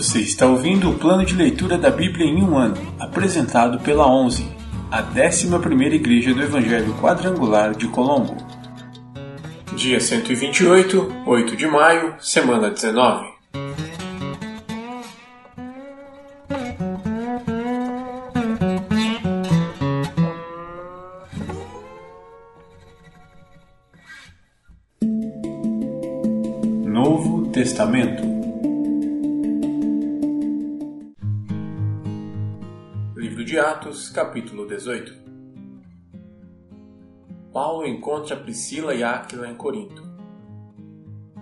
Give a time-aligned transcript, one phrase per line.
[0.00, 4.50] Você está ouvindo o plano de leitura da Bíblia em um ano, apresentado pela 11,
[4.90, 8.34] a 11ª Igreja do Evangelho Quadrangular de Colombo.
[9.76, 13.29] Dia 128, 8 de maio, semana 19.
[33.50, 35.12] De Atos, capítulo 18
[37.52, 40.04] Paulo encontra Priscila e Áquila em Corinto.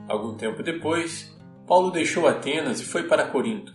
[0.08, 3.74] Algum tempo depois, Paulo deixou Atenas e foi para Corinto.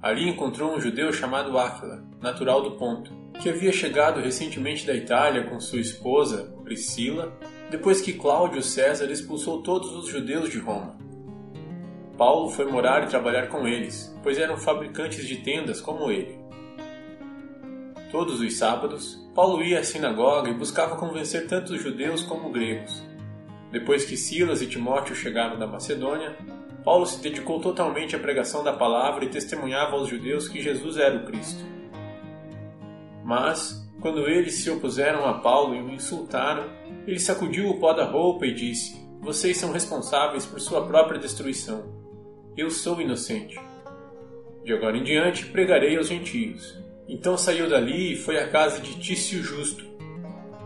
[0.00, 5.42] Ali encontrou um judeu chamado Áquila, natural do Ponto, que havia chegado recentemente da Itália
[5.42, 7.36] com sua esposa, Priscila,
[7.68, 10.96] depois que Cláudio César expulsou todos os judeus de Roma.
[12.16, 16.45] Paulo foi morar e trabalhar com eles, pois eram fabricantes de tendas como ele.
[18.10, 23.02] Todos os sábados, Paulo ia à sinagoga e buscava convencer tanto os judeus como gregos.
[23.72, 26.36] Depois que Silas e Timóteo chegaram da Macedônia,
[26.84, 31.16] Paulo se dedicou totalmente à pregação da palavra e testemunhava aos judeus que Jesus era
[31.16, 31.64] o Cristo.
[33.24, 36.70] Mas, quando eles se opuseram a Paulo e o insultaram,
[37.08, 41.92] ele sacudiu o pó da roupa e disse: Vocês são responsáveis por sua própria destruição.
[42.56, 43.58] Eu sou inocente.
[44.64, 46.85] De agora em diante pregarei aos gentios.
[47.08, 49.84] Então saiu dali e foi à casa de Tício Justo,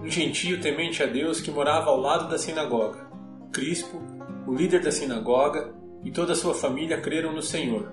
[0.02, 3.06] um gentio temente a Deus que morava ao lado da sinagoga.
[3.52, 4.00] Crispo,
[4.46, 7.92] o líder da sinagoga, e toda a sua família creram no Senhor.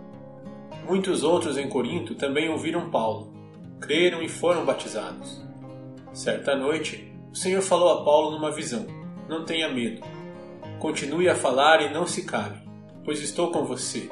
[0.85, 3.33] Muitos outros em Corinto também ouviram Paulo,
[3.81, 5.43] creram e foram batizados.
[6.13, 8.87] Certa noite, o Senhor falou a Paulo numa visão:
[9.27, 10.01] Não tenha medo.
[10.79, 12.59] Continue a falar e não se cale,
[13.03, 14.09] pois estou com você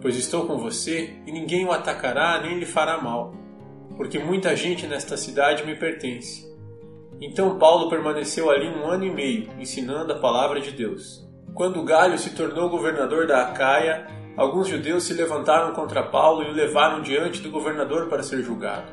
[0.00, 3.34] pois estou com você e ninguém o atacará nem lhe fará mal,
[3.96, 6.48] porque muita gente nesta cidade me pertence.
[7.20, 11.28] Então Paulo permaneceu ali um ano e meio, ensinando a palavra de Deus.
[11.54, 16.54] Quando Galho se tornou governador da Acaia, alguns judeus se levantaram contra Paulo e o
[16.54, 18.90] levaram diante do governador para ser julgado.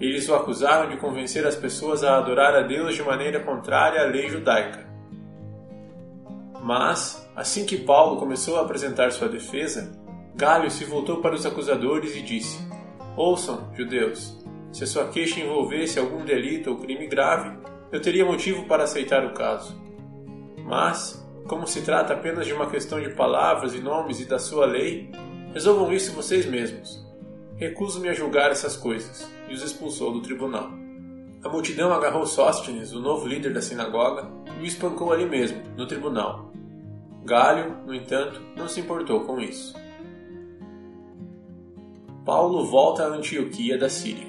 [0.00, 4.06] Eles o acusaram de convencer as pessoas a adorar a Deus de maneira contrária à
[4.06, 4.84] lei judaica.
[6.60, 9.92] Mas, assim que Paulo começou a apresentar sua defesa,
[10.36, 12.58] Galho se voltou para os acusadores e disse:
[13.16, 14.36] Ouçam, judeus,
[14.70, 17.56] se a sua queixa envolvesse algum delito ou crime grave,
[17.90, 19.74] eu teria motivo para aceitar o caso.
[20.62, 24.66] Mas, como se trata apenas de uma questão de palavras e nomes e da sua
[24.66, 25.10] lei,
[25.54, 27.02] resolvam isso vocês mesmos.
[27.56, 30.68] Recuso-me a julgar essas coisas, e os expulsou do tribunal.
[31.42, 34.28] A multidão agarrou Sóstenes, o novo líder da sinagoga,
[34.60, 36.52] e o espancou ali mesmo, no tribunal.
[37.24, 39.85] Galho, no entanto, não se importou com isso.
[42.26, 44.26] Paulo volta a Antioquia da Síria.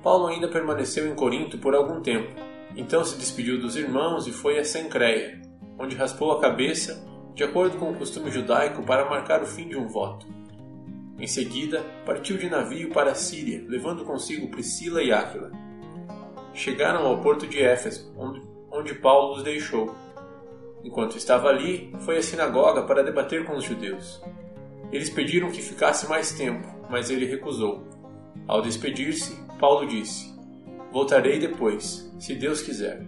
[0.00, 2.30] Paulo ainda permaneceu em Corinto por algum tempo,
[2.76, 5.42] então se despediu dos irmãos e foi a Sencreia,
[5.76, 9.76] onde raspou a cabeça, de acordo com o costume judaico, para marcar o fim de
[9.76, 10.24] um voto.
[11.18, 15.50] Em seguida, partiu de navio para a Síria, levando consigo Priscila e Áquila.
[16.54, 18.40] Chegaram ao porto de Éfeso, onde,
[18.70, 19.96] onde Paulo os deixou.
[20.84, 24.22] Enquanto estava ali, foi à sinagoga para debater com os judeus.
[24.92, 27.86] Eles pediram que ficasse mais tempo, mas ele recusou.
[28.46, 30.34] Ao despedir-se, Paulo disse:
[30.90, 33.06] Voltarei depois, se Deus quiser.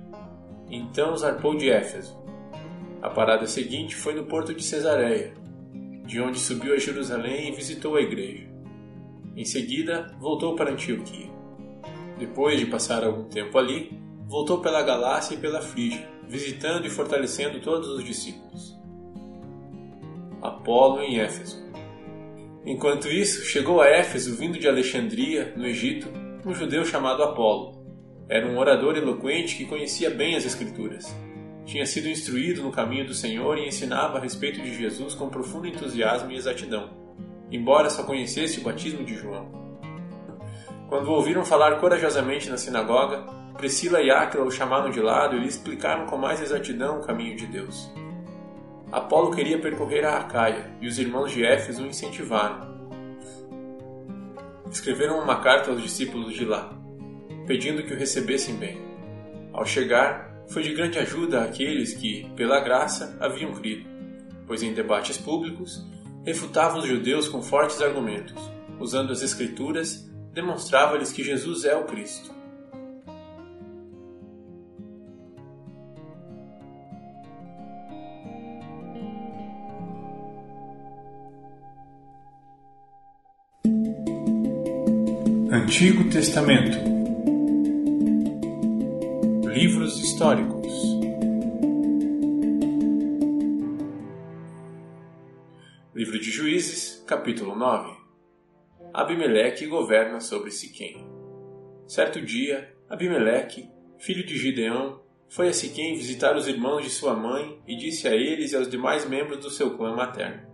[0.70, 2.18] Então zarpou de Éfeso.
[3.00, 5.32] A parada seguinte foi no porto de Cesareia,
[6.04, 8.46] de onde subiu a Jerusalém e visitou a igreja.
[9.34, 11.30] Em seguida, voltou para Antioquia.
[12.18, 17.60] Depois de passar algum tempo ali, voltou pela Galácia e pela Frígia, visitando e fortalecendo
[17.60, 18.78] todos os discípulos.
[20.42, 21.69] Apolo em Éfeso.
[22.70, 26.08] Enquanto isso, chegou a Éfeso, vindo de Alexandria, no Egito,
[26.46, 27.84] um judeu chamado Apolo.
[28.28, 31.12] Era um orador eloquente que conhecia bem as Escrituras.
[31.66, 35.66] Tinha sido instruído no caminho do Senhor e ensinava a respeito de Jesus com profundo
[35.66, 36.90] entusiasmo e exatidão,
[37.50, 39.50] embora só conhecesse o batismo de João.
[40.88, 43.26] Quando ouviram falar corajosamente na sinagoga,
[43.56, 47.34] Priscila e Áquila o chamaram de lado e lhe explicaram com mais exatidão o caminho
[47.34, 47.92] de Deus.
[48.92, 52.68] Apolo queria percorrer a Acaia e os irmãos de Éfeso o incentivaram.
[54.68, 56.76] Escreveram uma carta aos discípulos de lá,
[57.46, 58.80] pedindo que o recebessem bem.
[59.52, 63.88] Ao chegar, foi de grande ajuda àqueles que, pela graça, haviam crido,
[64.46, 65.86] pois em debates públicos
[66.24, 68.50] refutava os judeus com fortes argumentos,
[68.80, 72.39] usando as Escrituras, demonstrava-lhes que Jesus é o Cristo.
[85.70, 86.78] Antigo Testamento.
[89.46, 90.66] Livros históricos.
[95.94, 97.96] Livro de Juízes, capítulo 9
[98.92, 101.06] Abimeleque governa sobre Siquém.
[101.86, 107.62] Certo dia, Abimeleque, filho de Gideão, foi a Siquém visitar os irmãos de sua mãe
[107.64, 110.49] e disse a eles e aos demais membros do seu clã materno: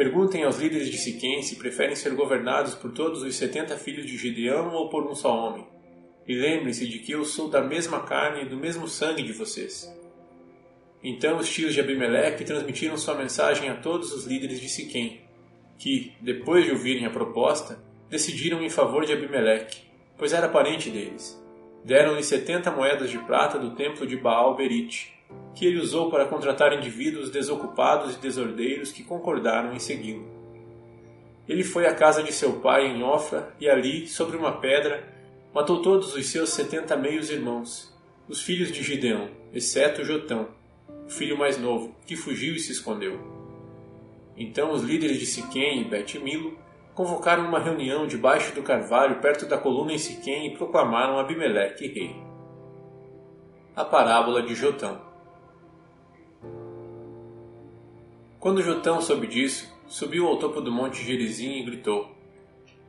[0.00, 4.16] Perguntem aos líderes de Siquém se preferem ser governados por todos os setenta filhos de
[4.16, 5.66] Gideão ou por um só homem.
[6.26, 9.94] E lembrem-se de que eu sou da mesma carne e do mesmo sangue de vocês.
[11.04, 15.20] Então os tios de Abimeleque transmitiram sua mensagem a todos os líderes de Siquém,
[15.78, 19.82] que, depois de ouvirem a proposta, decidiram em favor de Abimeleque,
[20.16, 21.38] pois era parente deles.
[21.84, 25.12] Deram-lhe setenta moedas de prata do templo de Baal Berite,
[25.54, 30.26] que ele usou para contratar indivíduos desocupados e desordeiros que concordaram em segui-lo.
[31.48, 35.06] Ele foi à casa de seu pai em Ofra e ali, sobre uma pedra,
[35.52, 37.92] matou todos os seus setenta meios irmãos,
[38.28, 40.48] os filhos de Gideão, exceto Jotão,
[41.06, 43.18] o filho mais novo, que fugiu e se escondeu.
[44.36, 46.56] Então os líderes de Siquém e Bet-Milo
[46.94, 52.16] convocaram uma reunião debaixo do carvalho perto da coluna em Siquém e proclamaram Abimeleque rei.
[53.74, 55.09] A parábola de Jotão
[58.40, 62.10] Quando Jotão soube disso, subiu ao topo do monte Gerizim e gritou: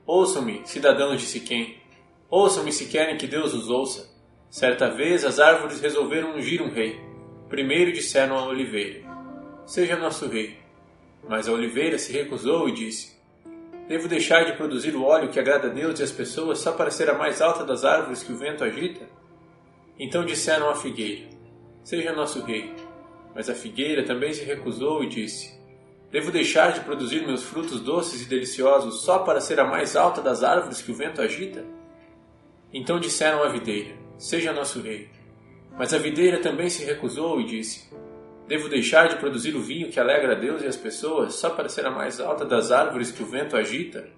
[0.05, 1.75] Ouçam-me, cidadãos de Siquém.
[2.29, 4.09] Ouçam-me se querem que Deus os ouça.
[4.49, 7.01] Certa vez as árvores resolveram ungir um rei.
[7.49, 9.01] Primeiro disseram à oliveira:
[9.65, 10.57] Seja nosso rei.
[11.27, 13.19] Mas a oliveira se recusou e disse:
[13.89, 16.89] Devo deixar de produzir o óleo que agrada a Deus e as pessoas só para
[16.89, 19.05] ser a mais alta das árvores que o vento agita?
[19.99, 21.27] Então disseram à figueira:
[21.83, 22.73] Seja nosso rei.
[23.33, 25.59] Mas a figueira também se recusou e disse:
[26.11, 30.21] Devo deixar de produzir meus frutos doces e deliciosos só para ser a mais alta
[30.21, 31.63] das árvores que o vento agita?
[32.73, 35.09] Então disseram à videira: Seja nosso rei.
[35.77, 37.89] Mas a videira também se recusou e disse:
[38.47, 41.69] Devo deixar de produzir o vinho que alegra a Deus e as pessoas só para
[41.69, 44.09] ser a mais alta das árvores que o vento agita?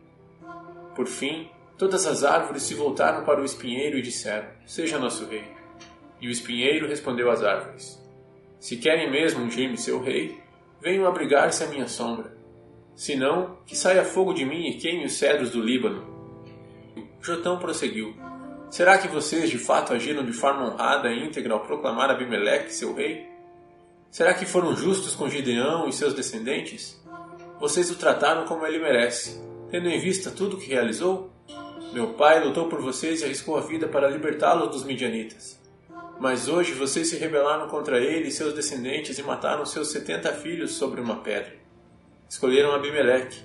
[0.95, 5.44] Por fim, todas as árvores se voltaram para o espinheiro e disseram: Seja nosso rei.
[6.19, 8.03] E o espinheiro respondeu às árvores:
[8.63, 10.39] se querem mesmo ungir-me seu rei,
[10.81, 12.33] venham abrigar-se à minha sombra.
[12.95, 16.07] Se não, que saia fogo de mim e queime os cedros do Líbano.
[17.19, 18.15] Jotão prosseguiu:
[18.69, 22.94] Será que vocês de fato agiram de forma honrada e íntegra ao proclamar Abimeleque seu
[22.94, 23.27] rei?
[24.10, 26.98] Será que foram justos com Gideão e seus descendentes?
[27.60, 31.33] Vocês o trataram como ele merece, tendo em vista tudo o que realizou?
[31.92, 35.62] Meu pai lutou por vocês e arriscou a vida para libertá-los dos midianitas.
[36.24, 40.72] Mas hoje vocês se rebelaram contra ele e seus descendentes e mataram seus setenta filhos
[40.72, 41.54] sobre uma pedra.
[42.30, 43.44] Escolheram Abimeleque,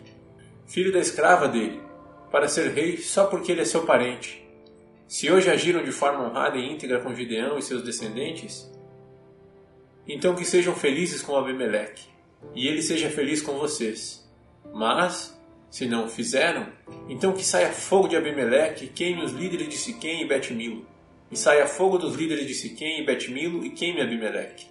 [0.65, 1.83] filho da escrava dele,
[2.31, 4.49] para ser rei só porque ele é seu parente.
[5.09, 8.73] Se hoje agiram de forma honrada e íntegra com Gideão e seus descendentes,
[10.07, 12.05] então que sejam felizes com Abimeleque,
[12.55, 14.25] e ele seja feliz com vocês.
[14.73, 15.37] Mas,
[15.69, 16.69] se não o fizeram,
[17.09, 20.87] então que saia fogo de Abimeleque e queime os líderes de Siquém e Betmilo
[21.31, 24.67] e saia fogo dos líderes de Siquém e Betmilo e queime Abimeleque.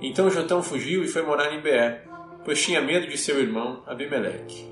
[0.00, 2.04] Então Jotão fugiu e foi morar em Beer,
[2.44, 4.68] pois tinha medo de seu irmão Abimeleque.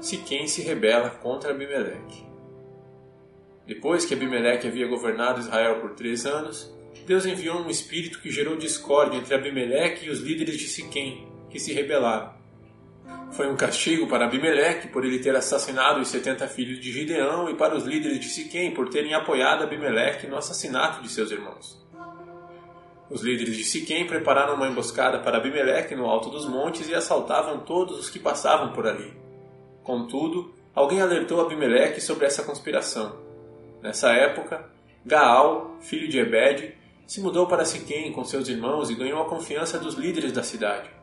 [0.00, 2.24] Siquém se rebela contra Abimeleque.
[3.66, 6.72] Depois que Abimeleque havia governado Israel por três anos,
[7.04, 11.58] Deus enviou um espírito que gerou discórdia entre Abimeleque e os líderes de Siquém, que
[11.58, 12.35] se rebelaram.
[13.32, 17.54] Foi um castigo para Abimeleque por ele ter assassinado os setenta filhos de Gideão e
[17.54, 21.84] para os líderes de Siquém por terem apoiado Abimeleque no assassinato de seus irmãos.
[23.10, 27.60] Os líderes de Siquém prepararam uma emboscada para Abimeleque no alto dos montes e assaltavam
[27.60, 29.12] todos os que passavam por ali.
[29.82, 33.16] Contudo, alguém alertou Abimeleque sobre essa conspiração.
[33.82, 34.68] Nessa época,
[35.04, 36.74] Gaal, filho de Ebed,
[37.06, 40.95] se mudou para Siquém com seus irmãos e ganhou a confiança dos líderes da cidade.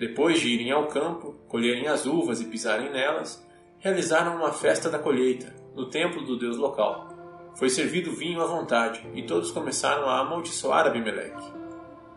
[0.00, 3.46] Depois de irem ao campo, colherem as uvas e pisarem nelas,
[3.78, 7.06] realizaram uma festa da colheita, no templo do deus local.
[7.54, 11.52] Foi servido vinho à vontade, e todos começaram a amaldiçoar Abimeleque.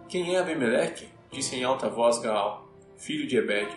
[0.07, 1.09] Quem é Abimeleque?
[1.29, 3.75] disse em alta voz Gaal, filho de Ebed.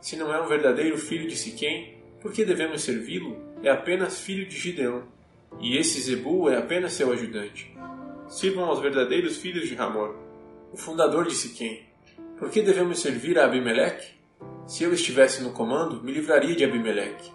[0.00, 3.36] Se não é um verdadeiro filho de Siquém, por que devemos servi-lo?
[3.62, 5.04] É apenas filho de Gideão,
[5.60, 7.72] e esse Zebu é apenas seu ajudante.
[8.26, 10.16] Sirvam aos verdadeiros filhos de Ramor,
[10.72, 11.93] o fundador de Siquém,
[12.38, 14.14] por que devemos servir a Abimeleque?
[14.66, 17.30] Se eu estivesse no comando, me livraria de Abimeleque.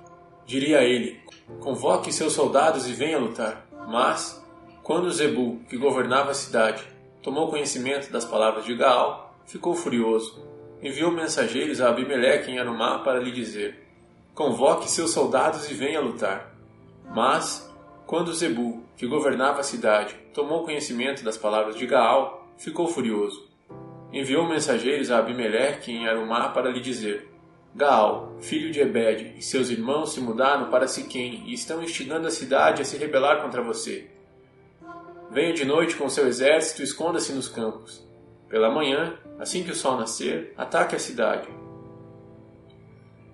[0.45, 1.19] Diria a ele:
[1.59, 3.67] Convoque seus soldados e venha lutar.
[3.87, 4.43] Mas,
[4.83, 6.83] quando Zebu, que governava a cidade,
[7.21, 10.43] tomou conhecimento das palavras de Gaal, ficou furioso.
[10.81, 13.85] Enviou mensageiros a Abimeleque em Arumá para lhe dizer:
[14.33, 16.55] convoque seus soldados e venha lutar.
[17.13, 17.69] Mas,
[18.05, 23.48] quando Zebu, que governava a cidade, tomou conhecimento das palavras de Gaal, ficou furioso.
[24.11, 27.29] Enviou mensageiros a Abimeleque em Arumá para lhe dizer:
[27.75, 32.31] Gaal, filho de Ebed, e seus irmãos se mudaram para Siquém e estão instigando a
[32.31, 34.09] cidade a se rebelar contra você.
[35.29, 38.03] Venha de noite com seu exército e esconda-se nos campos.
[38.49, 41.47] Pela manhã, assim que o sol nascer, ataque a cidade.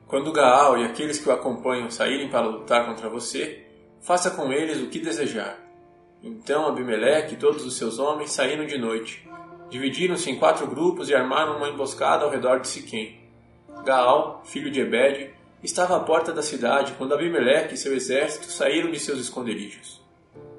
[0.08, 3.66] Quando Gaal e aqueles que o acompanham saírem para lutar contra você,
[4.02, 5.65] faça com eles o que desejar.
[6.26, 9.30] Então Abimeleque e todos os seus homens saíram de noite.
[9.70, 13.20] Dividiram-se em quatro grupos e armaram uma emboscada ao redor de Siquém.
[13.86, 18.90] Gaal, filho de Ebed, estava à porta da cidade quando Abimeleque e seu exército saíram
[18.90, 20.04] de seus esconderijos.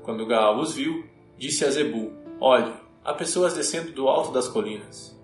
[0.05, 1.05] Quando Gaal os viu,
[1.37, 2.73] disse a Zebu: Olhe,
[3.05, 5.19] há pessoas descendo do alto das colinas.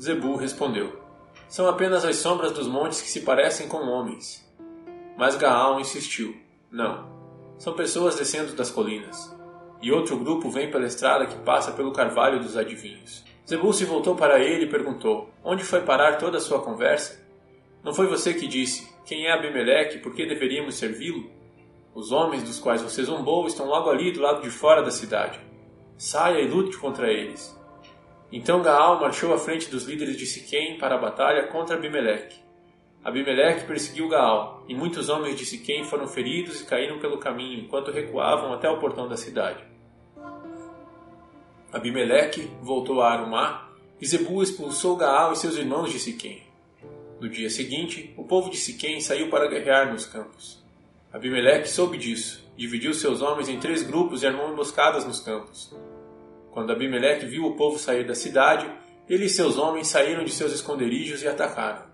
[0.00, 1.00] Zebu respondeu:
[1.48, 4.44] São apenas as sombras dos montes que se parecem com homens.
[5.16, 6.36] Mas Gaal insistiu:
[6.72, 7.17] Não,
[7.58, 9.36] são pessoas descendo das colinas.
[9.82, 13.24] E outro grupo vem pela estrada que passa pelo carvalho dos adivinhos.
[13.48, 17.20] Zebul se voltou para ele e perguntou: Onde foi parar toda a sua conversa?
[17.82, 21.30] Não foi você que disse: Quem é Abimeleque e por que deveríamos servi-lo?
[21.94, 25.40] Os homens dos quais você zombou estão logo ali do lado de fora da cidade.
[25.96, 27.56] Saia e lute contra eles.
[28.30, 32.47] Então Gaal marchou à frente dos líderes de Siquém para a batalha contra Abimeleque.
[33.08, 37.90] Abimeleque perseguiu Gaal, e muitos homens de Siquém foram feridos e caíram pelo caminho enquanto
[37.90, 39.64] recuavam até o portão da cidade.
[41.72, 43.66] Abimeleque voltou a Arumá
[43.98, 46.42] e Zebu expulsou Gaal e seus irmãos de Siquém.
[47.18, 50.62] No dia seguinte, o povo de Siquém saiu para guerrear nos campos.
[51.10, 55.74] Abimeleque soube disso, dividiu seus homens em três grupos e armou emboscadas nos campos.
[56.50, 58.70] Quando Abimeleque viu o povo sair da cidade,
[59.08, 61.87] ele e seus homens saíram de seus esconderijos e atacaram.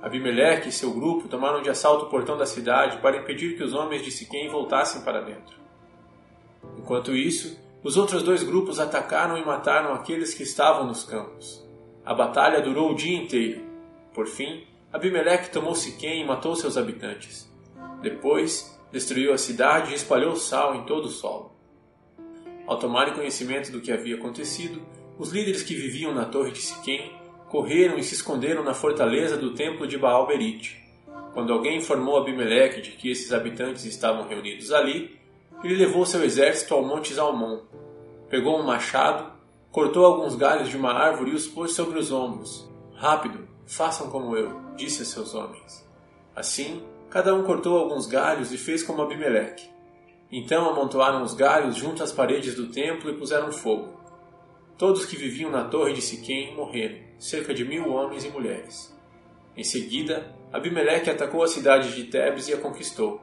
[0.00, 3.74] Abimeleque e seu grupo tomaram de assalto o portão da cidade para impedir que os
[3.74, 5.56] homens de Siquém voltassem para dentro.
[6.78, 11.64] Enquanto isso, os outros dois grupos atacaram e mataram aqueles que estavam nos campos.
[12.04, 13.62] A batalha durou o dia inteiro.
[14.12, 17.50] Por fim, Abimeleque tomou Siquém e matou seus habitantes.
[18.00, 21.52] Depois, destruiu a cidade e espalhou sal em todo o solo.
[22.66, 24.82] Ao tomarem conhecimento do que havia acontecido,
[25.18, 27.12] os líderes que viviam na torre de Siquém
[27.56, 30.78] correram e se esconderam na fortaleza do templo de Baal-Berite.
[31.32, 35.18] Quando alguém informou Abimeleque de que esses habitantes estavam reunidos ali,
[35.64, 37.60] ele levou seu exército ao Monte Zalmon,
[38.28, 39.32] pegou um machado,
[39.72, 42.70] cortou alguns galhos de uma árvore e os pôs sobre os ombros.
[42.94, 45.82] Rápido, façam como eu, disse a seus homens.
[46.34, 49.66] Assim, cada um cortou alguns galhos e fez como Abimeleque.
[50.30, 53.95] Então amontoaram os galhos junto às paredes do templo e puseram fogo.
[54.78, 58.94] Todos que viviam na torre de Siquém morreram, cerca de mil homens e mulheres.
[59.56, 63.22] Em seguida, Abimeleque atacou a cidade de Tebes e a conquistou.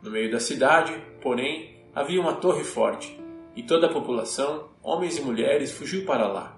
[0.00, 3.20] No meio da cidade, porém, havia uma torre forte,
[3.54, 6.56] e toda a população, homens e mulheres, fugiu para lá.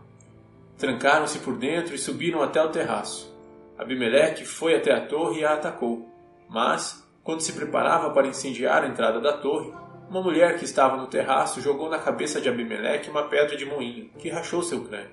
[0.79, 3.35] Trancaram-se por dentro e subiram até o terraço.
[3.77, 6.09] Abimeleque foi até a torre e a atacou,
[6.49, 9.73] mas, quando se preparava para incendiar a entrada da torre,
[10.09, 14.09] uma mulher que estava no terraço jogou na cabeça de Abimeleque uma pedra de moinho,
[14.19, 15.11] que rachou seu crânio.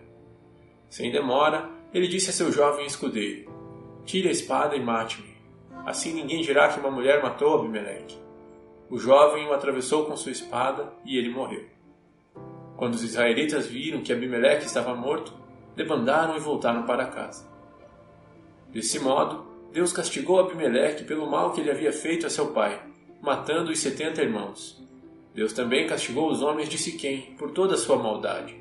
[0.90, 3.52] Sem demora, ele disse a seu jovem escudeiro:
[4.06, 5.34] Tire a espada e mate-me.
[5.86, 8.18] Assim ninguém dirá que uma mulher matou Abimeleque.
[8.90, 11.66] O jovem o atravessou com sua espada e ele morreu.
[12.78, 15.34] Quando os israelitas viram que Abimeleque estava morto,
[15.76, 17.48] debandaram e voltaram para casa.
[18.70, 22.80] Desse modo, Deus castigou Abimeleque pelo mal que ele havia feito a seu pai,
[23.22, 24.83] matando os setenta irmãos.
[25.34, 28.56] Deus também castigou os homens de Siquém por toda a sua maldade.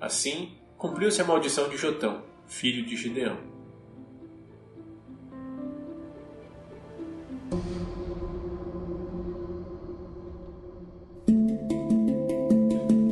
[0.00, 3.36] Assim, cumpriu-se a maldição de Jotão, filho de Gideão.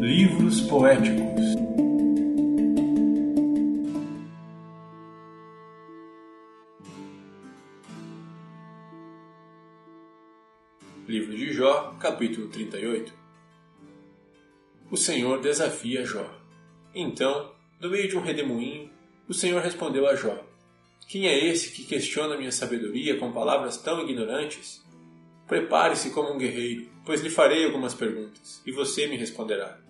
[0.01, 1.66] Livros poéticos
[11.17, 13.11] Livro de Jó, capítulo 38
[14.91, 16.31] O Senhor desafia Jó.
[16.95, 18.91] Então, no meio de um redemoinho,
[19.27, 20.47] o Senhor respondeu a Jó:
[21.09, 24.85] Quem é esse que questiona minha sabedoria com palavras tão ignorantes?
[25.47, 29.81] Prepare-se como um guerreiro, pois lhe farei algumas perguntas, e você me responderá.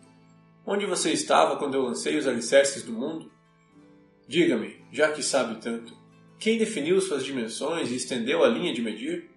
[0.65, 3.33] Onde você estava quando eu lancei os alicerces do mundo?
[4.29, 5.93] Diga-me, já que sabe tanto,
[6.39, 9.35] quem definiu suas dimensões e estendeu a linha de medir?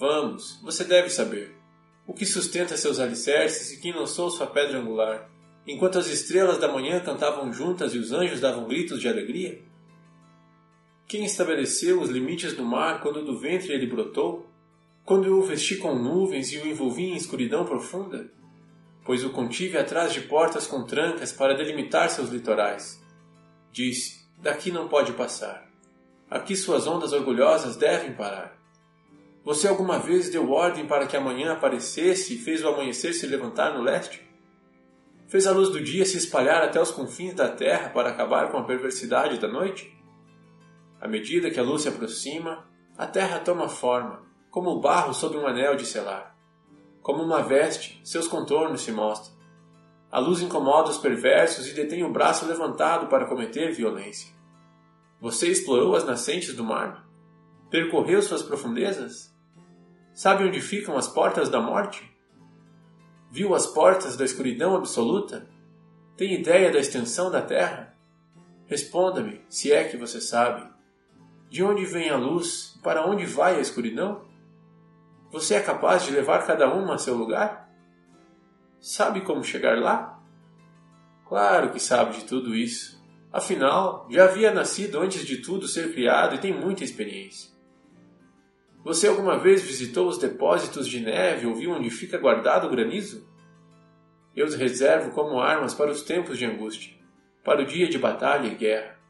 [0.00, 1.54] Vamos, você deve saber.
[2.06, 5.28] O que sustenta seus alicerces e quem lançou sua pedra angular,
[5.66, 9.60] enquanto as estrelas da manhã cantavam juntas e os anjos davam gritos de alegria?
[11.06, 14.48] Quem estabeleceu os limites do mar quando do ventre ele brotou?
[15.04, 18.32] Quando eu o vesti com nuvens e o envolvi em escuridão profunda?
[19.04, 22.98] Pois o contive atrás de portas com trancas para delimitar seus litorais.
[23.70, 25.70] Disse: Daqui não pode passar.
[26.30, 28.59] Aqui suas ondas orgulhosas devem parar.
[29.42, 33.26] Você alguma vez deu ordem para que a manhã aparecesse e fez o amanhecer se
[33.26, 34.28] levantar no leste?
[35.28, 38.58] Fez a luz do dia se espalhar até os confins da terra para acabar com
[38.58, 39.96] a perversidade da noite?
[41.00, 42.68] À medida que a luz se aproxima,
[42.98, 46.36] a terra toma forma, como o barro sob um anel de selar.
[47.00, 49.34] Como uma veste, seus contornos se mostram.
[50.12, 54.34] A luz incomoda os perversos e detém o braço levantado para cometer violência.
[55.20, 57.08] Você explorou as nascentes do mar?
[57.70, 59.29] Percorreu suas profundezas?
[60.20, 62.14] Sabe onde ficam as portas da morte?
[63.30, 65.48] Viu as portas da escuridão absoluta?
[66.14, 67.96] Tem ideia da extensão da terra?
[68.66, 70.70] Responda-me, se é que você sabe.
[71.48, 74.26] De onde vem a luz e para onde vai a escuridão?
[75.32, 77.72] Você é capaz de levar cada uma a seu lugar?
[78.78, 80.22] Sabe como chegar lá?
[81.26, 83.02] Claro que sabe de tudo isso.
[83.32, 87.58] Afinal, já havia nascido antes de tudo ser criado e tem muita experiência.
[88.84, 93.28] Você alguma vez visitou os depósitos de neve ou viu onde fica guardado o granizo?
[94.34, 96.94] Eu os reservo como armas para os tempos de angústia,
[97.44, 99.00] para o dia de batalha e guerra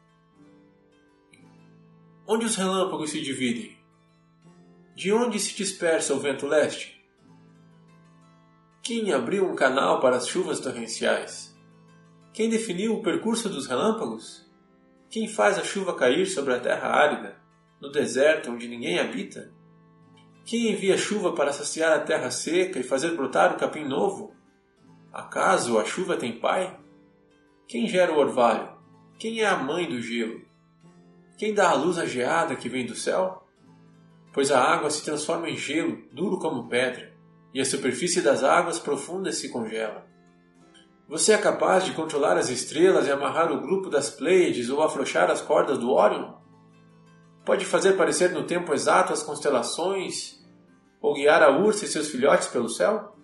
[2.33, 3.77] onde os relâmpagos se dividem?
[4.95, 7.03] De onde se dispersa o vento leste?
[8.81, 11.53] Quem abriu um canal para as chuvas torrenciais?
[12.33, 14.49] Quem definiu o percurso dos relâmpagos?
[15.09, 17.35] Quem faz a chuva cair sobre a terra árida,
[17.81, 19.51] no deserto onde ninguém habita?
[20.45, 24.33] Quem envia chuva para saciar a terra seca e fazer brotar o capim novo?
[25.13, 26.77] Acaso a chuva tem pai?
[27.67, 28.69] Quem gera o orvalho?
[29.19, 30.41] Quem é a mãe do gelo?
[31.37, 33.43] Quem dá a luz à geada que vem do céu?
[34.33, 37.13] Pois a água se transforma em gelo, duro como pedra,
[37.53, 40.05] e a superfície das águas profundas se congela.
[41.07, 45.29] Você é capaz de controlar as estrelas e amarrar o grupo das Pleiades ou afrouxar
[45.29, 46.33] as cordas do Órion?
[47.43, 50.39] Pode fazer parecer no tempo exato as constelações
[51.01, 53.15] ou guiar a ursa e seus filhotes pelo céu?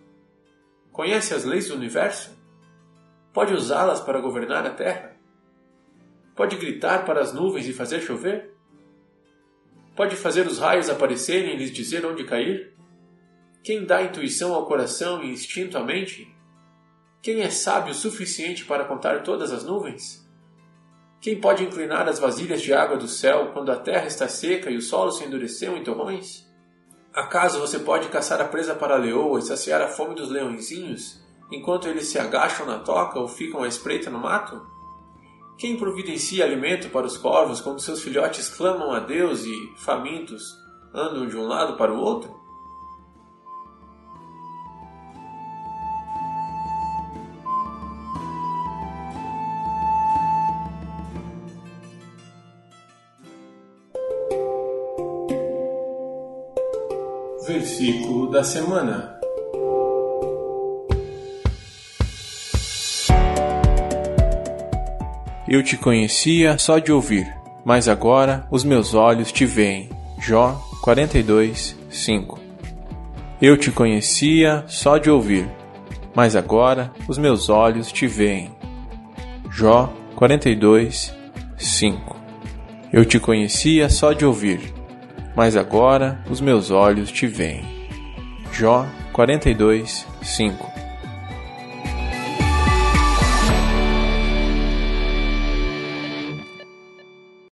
[0.91, 2.35] Conhece as leis do universo?
[3.31, 5.15] Pode usá-las para governar a Terra?
[6.35, 8.55] Pode gritar para as nuvens e fazer chover?
[9.95, 12.73] Pode fazer os raios aparecerem e lhes dizer onde cair?
[13.63, 16.27] Quem dá intuição ao coração e instinto à mente?
[17.21, 20.26] Quem é sábio o suficiente para contar todas as nuvens?
[21.19, 24.77] Quem pode inclinar as vasilhas de água do céu quando a terra está seca e
[24.77, 26.45] o solo se endureceu em torrões?
[27.13, 31.19] Acaso você pode caçar a presa para a leoa e saciar a fome dos leõezinhos,
[31.51, 34.61] enquanto eles se agacham na toca ou ficam à espreita no mato?
[35.57, 40.55] Quem providencia alimento para os corvos quando seus filhotes clamam a Deus e, famintos,
[40.93, 42.36] andam de um lado para o outro?
[57.87, 59.17] Versículo da semana.
[65.47, 69.89] Eu te conhecia só de ouvir, mas agora os meus olhos te veem.
[70.19, 72.37] Jó 42, 5
[73.41, 75.49] Eu te conhecia só de ouvir,
[76.13, 78.51] mas agora os meus olhos te veem.
[79.49, 81.15] Jó 42,
[81.55, 82.17] 5
[82.91, 84.73] Eu te conhecia só de ouvir,
[85.33, 87.76] mas agora os meus olhos te veem.
[88.59, 90.76] Jó 42, 5